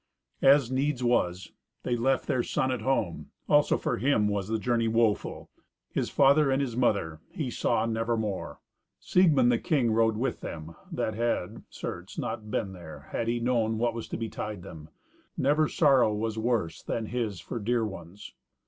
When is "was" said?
1.03-1.51, 4.27-4.47, 13.93-14.07, 16.11-16.35